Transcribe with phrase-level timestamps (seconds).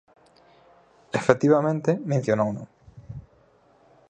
[1.19, 2.61] Efectivamente, mencionouno.